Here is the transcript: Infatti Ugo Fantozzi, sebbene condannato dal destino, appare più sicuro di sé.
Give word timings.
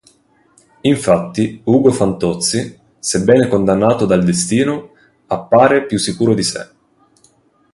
Infatti 0.81 1.61
Ugo 1.65 1.91
Fantozzi, 1.91 2.75
sebbene 2.97 3.47
condannato 3.47 4.07
dal 4.07 4.23
destino, 4.23 4.93
appare 5.27 5.85
più 5.85 5.99
sicuro 5.99 6.33
di 6.33 6.41
sé. 6.41 6.69